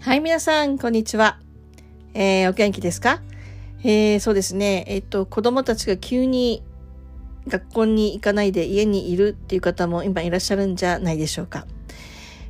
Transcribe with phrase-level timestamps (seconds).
[0.00, 1.40] はい、皆さん、こんにちは。
[2.14, 3.20] えー、お元気ですか？
[3.82, 4.84] えー、そうですね。
[4.86, 6.62] えっと、子供たちが急に
[7.48, 11.66] 学校に行かないで家にいるっていう方も今いらっしゃるんじゃないでしょうか。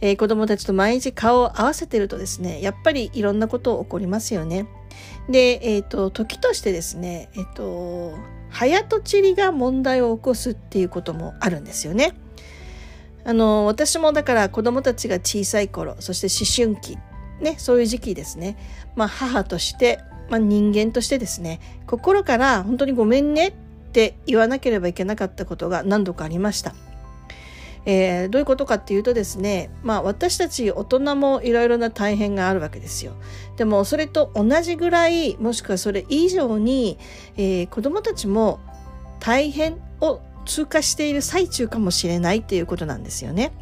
[0.00, 4.66] えー、子供たちと毎日顔を合わせてるとですね、やっぱりいろんなこと起こりますよね。
[5.28, 8.14] で、えっ、と、時としてですね、えっ、と、
[8.52, 12.14] 早とちりが問題を起こすっていうこともあるんですよね。
[13.24, 16.98] あの、私もだから子供たちが小さい頃、そして思春期
[17.42, 18.56] ね、そういう時期ですね。
[18.94, 23.52] まあ、母として、まあ、人間としてですね、心から本当にごめんねっ
[23.92, 26.74] て言わなければいけなかったことが何度かありました。
[27.84, 33.12] えー、どういうことかっていうとですね、まあ私たち大人もいろいろな大変があるわけですよ。
[33.56, 36.98] でもそれと同じぐらい、もしくはそれ以上に、
[37.36, 38.60] えー、子供たちも
[39.20, 43.52] 大変を通過している最中かもしれないっていうことなんですよね。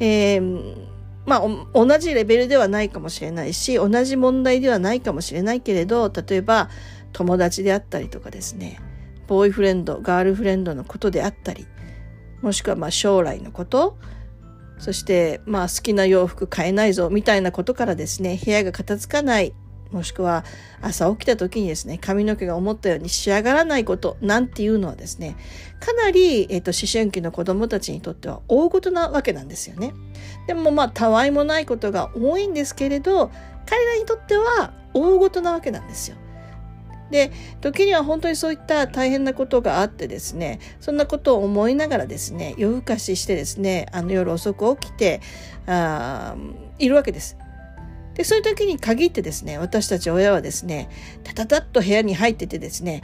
[0.00, 0.88] えー
[1.26, 6.70] まあ、同じレベルではないかもしれないし、同じ問題ではないかもしれないけれど、例えば
[7.12, 8.80] 友達であったりとかですね、
[9.26, 11.66] ボーイフレンド、ガールフレンドのことであったり、
[12.42, 13.96] もしくはまあ将来のこと、
[14.78, 19.54] そしてまあ好きな洋服買えないぞみたいなことからですね、部屋が片付かない
[19.90, 20.44] もしくは
[20.82, 25.36] 朝起きた時にですね、髪の毛が思ったように仕上がらないことなんていうのはですね、
[25.80, 29.94] かなり、えっ、と、思春期の子供たちにとっては大事なわけなんですよね。
[30.46, 33.30] でもまあ、たわいもないことが多いんですけれど、
[33.66, 36.16] 彼らにとっては大事なわけなんですよ。
[37.10, 45.20] で、時には本当にそういった大変なことがあってですね、そんなことを思いながらですね、夜更かししてですね、あの夜遅く起きて、
[45.66, 46.36] あ
[46.78, 47.36] いるわけです。
[48.14, 50.88] で、そういう時に限ってですね、私たち親はですね、
[51.24, 53.02] タタタッと部屋に入っててですね、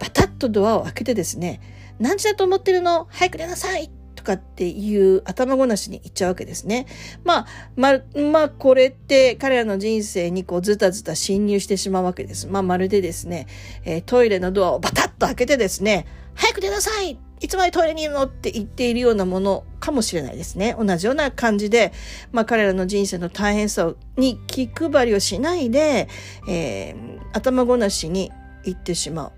[0.00, 1.60] バタッとドアを開けてですね、
[1.98, 3.08] 何時だと思ってるの？
[3.10, 3.90] 早く出なさい
[4.28, 6.86] かっていう頭ごなしに言っちゃうわけですね。
[7.24, 12.46] まあ、ま、まあ、これって彼らの人生にこうズタズタ侵入してしまうわけです。
[12.46, 13.46] まあ、まるでですね、
[13.84, 18.24] えー、トイレのドアをバタッと開けてですね、早く出なさいいつまでトイレにいるの？
[18.24, 20.76] って言っているようなものかもしれないですね。
[20.78, 21.92] 同じような感じで、
[22.32, 26.08] まあ彼らの人生の大変さに気配りをしないで、
[26.48, 28.32] えー、頭ごなしに
[28.64, 29.32] 言ってしまう。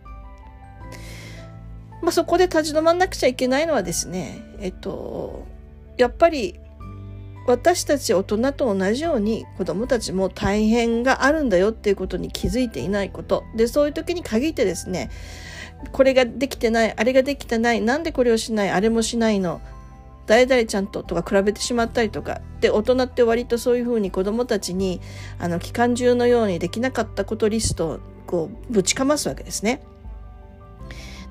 [2.03, 5.47] まあそこで立ち止まんなくちゃいけないのはですね、えっと、
[5.97, 6.59] やっぱり
[7.47, 13.45] 私たち大人と同じように子供たちも大変があるんだよっていうことに気づいていないこと。
[13.57, 15.11] で、そういう時に限ってですね、
[15.93, 19.61] これができてない、あれができてない、なんでこれをしない、あれもしないの、
[20.27, 25.01] 誰々ちゃんととか比べてしまったりとか、で、大人って割とそういうふうに子供たちに、
[25.39, 29.81] あの、期間中のようにできなかったことリストをこう、ぶちかますわけですね。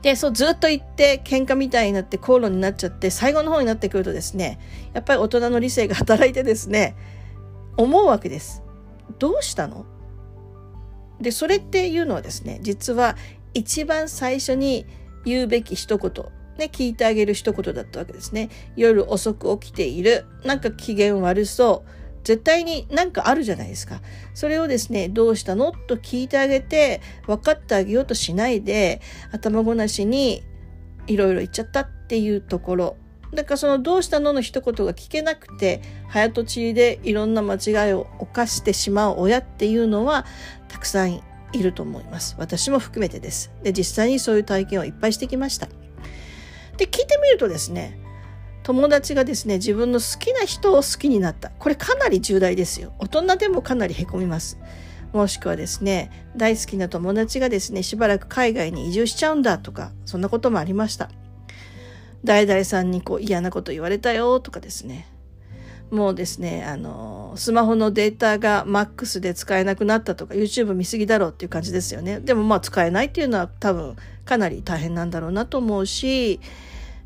[0.01, 4.59] で、そうずっと言って喧嘩みたいになって口論になっちゃって最後の方になってくるとですね、
[4.93, 6.95] やっぱり大人の理性が働いてですね、
[7.75, 8.63] 思うわけです。
[9.17, 9.85] どうしたの？
[11.19, 13.17] で、それっていうのはですね、実は
[13.53, 14.85] 一番最初に
[15.25, 16.11] 言うべき一言、
[16.57, 18.49] ね、聞いてあげる一言だったわけですね。
[18.77, 20.25] 夜遅く起きている。
[20.45, 21.98] なんか機嫌悪そう。
[22.29, 24.01] 絶対になんかあるじゃないですか。
[24.35, 25.71] それをですね、どうしたの？
[25.71, 29.01] と聞いてあげて、分かってあげようとしないで、
[29.31, 30.43] 頭ごなしに
[31.07, 32.97] いろいろ言っちゃったっていうところ。
[33.33, 40.27] だからそのどうしたのの一言が聞けなくて、早とちりでいろんな間違いを犯してしまう親っていうのは
[40.67, 42.35] たくさんいると思います。
[42.37, 43.51] 私も含めてです。
[43.63, 45.67] で、実際にそういう体験をいっぱいしてきました。
[46.77, 47.97] で、聞いてみるとですね、
[48.69, 51.49] 友達がですね、自分の好きな人を好きになった。
[51.49, 52.93] これかなり重大ですよ。
[52.99, 54.59] 大人でもかなり凹みます。
[55.11, 61.09] もしくはですね、大好きな友達がですね、しばらく海外に移住しちゃうんだとか、そんなこともありました。
[62.23, 65.07] 誰々さんにこう嫌なこと言われたよとかですね。
[65.89, 72.19] もうですね、あの、スマホのデータが MAX で使えなくなったとか、YouTube 見すぎだろうっていう感じですよね。
[72.19, 76.39] でもまあ使えないっていうのは多分かなり大変なんだろうなと思うし、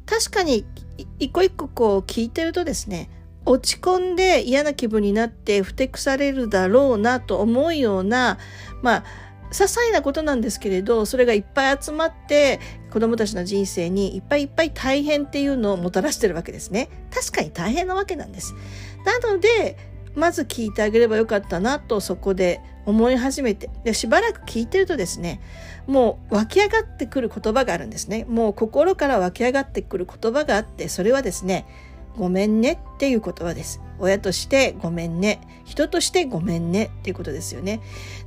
[0.06, 0.66] 確かに
[1.20, 3.10] 一個一個こう聞いてるとですね、
[3.46, 8.38] 落ち込んで嫌な気分になってふてくされるだろうなと思うような、
[8.82, 9.04] まあ、
[9.52, 12.60] 些細なことなんですけれど、それがいっぱい集まって
[12.92, 16.90] 子供たちの人生にいっぱいいっぱい大変っていうのをもたらしてるわけですね。
[17.14, 18.56] 確かに大変なわけなんです。
[19.06, 19.78] なので、
[20.16, 25.40] まず聞いてあげればよかったなとそこで思い始めて、で、しばらく聞いてるとですね、
[25.88, 28.26] もう湧き上がってくる言葉があるんですね。
[28.28, 31.66] もう心から湧き上がってくる言葉があって、それはですね、
[32.18, 33.82] ごめんねっていう言葉です。
[34.00, 35.42] 親としてごめんね。
[35.66, 37.82] 人としてごめんねっていうことですよね。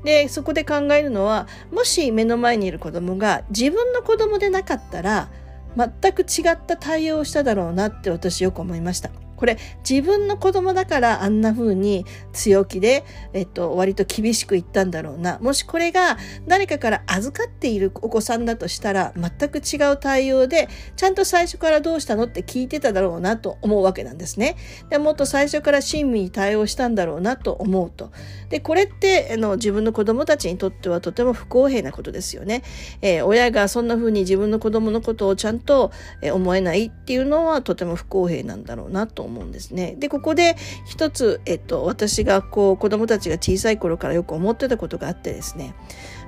[0.04, 5.28] で、そこで考えるのは、もし目の前にいる子供が自分の子供でなかったら、
[5.76, 9.10] 全く違った対応をしただろうなって私よく思いました。
[9.36, 15.38] これ自分の子供だからあんな風に強気で、えっと、割と厳しく言ったんだろうな。
[15.40, 24.56] もしこれが誰かから預かっているお子さんだとしたら全く違う対応でちゃんと最初からどうしたのって聞いてただろうなと思うわけなんですね。
[24.90, 28.10] でもっと最初から親身に対応したんだろうなと思うと。
[28.48, 32.62] でこれってあの自分の子供たちにとってはとても不公平なことですよね。
[33.02, 35.90] えー、親がそんな風に自分の子供のことをちゃんと
[36.32, 39.94] 思えないっていうのはとても不公平なんだろうなと思うんですね。
[39.98, 40.56] で、ここで
[40.86, 45.74] 一つ、えっと、私がこう子供たちが小さい頃からよく思ってたことがあってですね、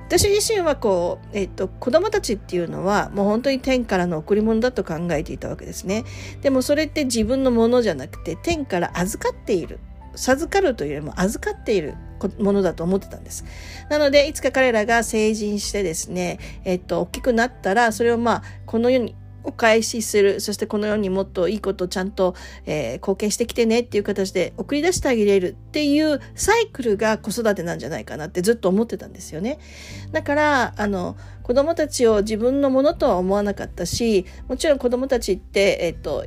[0.07, 6.03] 私自身はこう、えっと、子供たちっていうのはもう本当に天からの贈り物だと考えていたわけですね。
[6.41, 9.79] でもそれって自分のものじゃなくて天から預かっている。
[10.15, 11.93] 授かるというよりも預かっている
[12.39, 13.45] ものだと思ってたんです。
[13.89, 29.59] なので、いつか彼らが成人してですね、えっと、大きくなったら、それをまあ、この世にお返しするそしてこのようにもっといいことをちゃんと、えー、貢献してきてねっていう形で送り出してあげれるっていうサイクルが子育てなんじゃないかなってずっと思ってたんですよね。
[30.11, 36.25] だからあの子供たちを自分のものとは思わなかったしもちろん子供たちって、えっと、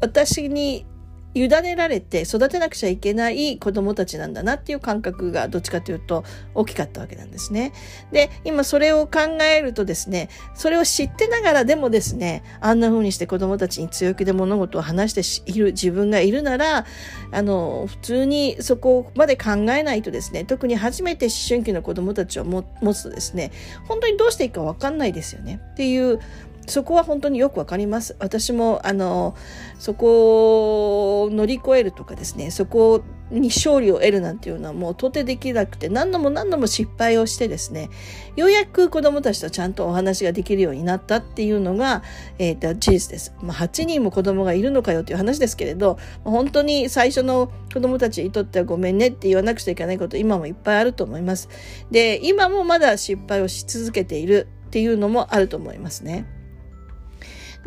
[0.00, 0.86] 私に
[1.34, 7.72] 委ねられて育てなくちゃいけない子供たちなんだなっていう感覚がどっちかというと大きかったわけなんですね。
[8.12, 16.86] で、今それを考えるとですね、それを知ってながらでもですね、あんな風にして子供たちに強気で物事を話している自分がいるなら、
[17.32, 22.62] あの、普通にそこまで考えないとですね、特に初めて思春期の子供たちを持
[22.94, 23.50] つとですね、
[23.88, 26.20] 本当にどうしていいかわかんないですよねっていう
[26.66, 28.16] そこは本当によくわかります。
[28.18, 29.34] 私もあの
[29.78, 37.90] そこを乗り越えるとかですねそこに勝利を得るなんていうのはもう到底できなくて何度も何度も失敗をしてですね
[38.36, 42.02] ようやく子どもたちとちゃんとお話ができるようになったっていうのが、
[42.38, 43.34] えっー、事実です。
[43.40, 51.48] まあ、8人も子供がいるのかよという話ですけれど本当に最初の子どもたちにとってはごめんねって言わなくちゃいけないこと今もいっぱいあると思います。
[51.90, 56.26] で今もまだ失敗をし続けているっていうのもあると思いますね。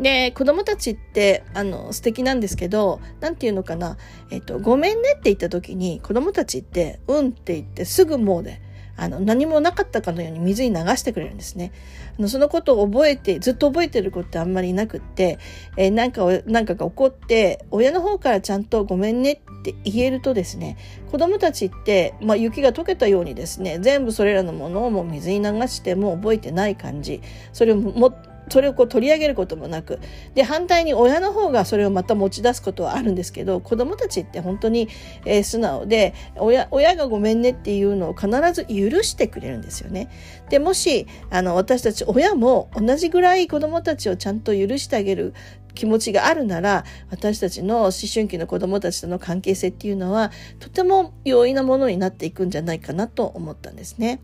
[0.00, 3.96] で、子供たちって、あの、素敵なんですけど、なんていうのかな、
[4.30, 8.60] えっと、ごめんねって言った時に、子供たちって、うんって言ってすぐもうで、
[8.98, 11.72] あの、何もなかったかのように水に流してくれるんですね。
[12.18, 15.38] あの、そのことを覚えて、ずっと覚えてる子ってあんまりいなくって、
[15.76, 20.76] えー、なんか、なんかが起こって、親の方からちゃんとごめんねって言えるとですね、
[21.12, 27.20] 子供たちって、まあ、雪が溶けたようにですね、全部それらのものをもう水に流してもう覚えてない感じ、
[27.52, 28.12] それをも
[28.50, 30.00] それをこう取り上げることもなく
[30.34, 34.88] で反対に親の方がそれをまた持ち出すことはあるんですけど子どもたちって本当に、
[35.24, 40.10] えー、素直で親親がごめんねっていうのを必ず許してくれるんですよね。
[40.50, 45.34] でもしあの私たち親も同じぐらい子どもたちをちゃんと許してあげる
[45.74, 54.20] 気持ちがあるなら私たちの思春期の子どもたちとの関係性っていうのはとても容易なものになっていくんじゃないかなと思ったんですね。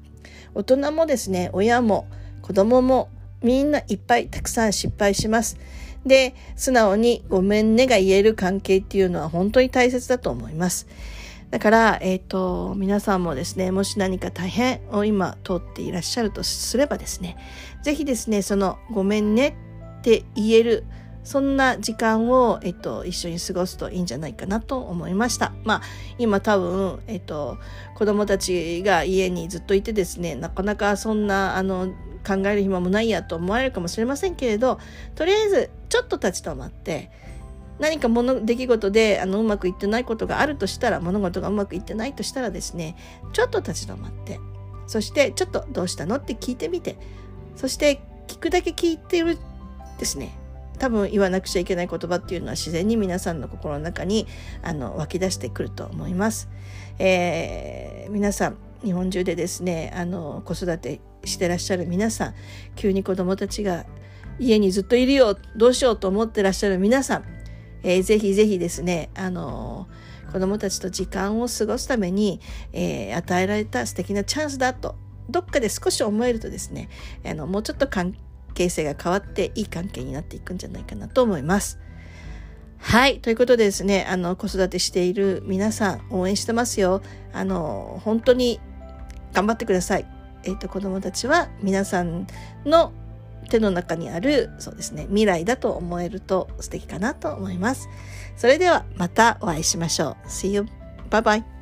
[0.55, 2.07] 大人もですね親も
[2.43, 3.09] 子供も
[3.45, 5.59] みんないっぱいたくさん失敗します。
[6.07, 10.87] で、素直にごめんねが言える関係っていうのは本当に大切だと思います。
[11.51, 17.37] だから、えっ、ー、と、皆さんもですね、もし何か大変を今通っていらっしゃるとすればですね、
[17.83, 19.57] ぜひですね、そのごめんね
[19.99, 20.85] って言える、
[21.23, 25.53] そんな時間を、えっと、一緒に過ごすといいんじゃないかなと思いました。
[25.65, 25.83] まあ、
[26.19, 27.59] 今多分、えっと、
[27.95, 31.95] 子供たちが家にずっといてですね、なかなかそんな、あの、
[32.27, 34.79] 考える暇もないやと思われるかもしれませんけれど
[35.15, 37.11] とりあえずちょっと立ち止まって
[37.79, 42.97] 何か物出来事であのうまくいってないことがあるとしたら物事がうまくいってないとしたらですね
[43.33, 44.41] ちょっと立ち止まって
[44.87, 46.97] そしてちょっとどうしたのって聞いてみて
[47.57, 49.39] そして聞くだけ聞いてる
[49.99, 50.37] ですね
[50.79, 54.27] 多分言わなくちゃいけない言葉っていうのは自然に皆さんの心の中に
[54.63, 56.49] あの湧き出してくると思います。
[56.99, 62.35] えー、皆さん日本中でですねあの子育てしてらっしゃる皆さん
[62.77, 63.87] 急に子どもたちが
[64.39, 67.25] 家にずっといるよどうしようと思ってらっしゃる皆さん、
[67.83, 69.89] えー、ぜひぜひですねあの
[70.33, 72.41] 子どもたちと時間を過ごすために、
[72.73, 74.97] えー、与えられた素敵なチャンスだと
[75.31, 76.89] どっかで少し思えるとですね
[77.25, 78.15] あのもうちょっと関
[78.55, 81.79] 係性が変わっていい関係になっていくんじゃないかなと思います。
[82.79, 83.21] はい。
[83.21, 87.01] ということでですね、あの、子育てしている皆さん、応援してますよ。
[87.33, 88.61] あの、本当に
[89.35, 90.07] 頑張ってください。
[90.45, 92.27] えっ、ー、と、子供たちは皆さん
[92.65, 92.93] の
[93.51, 97.89] 手の中にある、そうですね、未来だと思えると素敵かなと思います。
[98.37, 100.29] それではまたお会いしましょう。
[100.29, 100.67] See you.
[101.11, 101.54] Bye bye.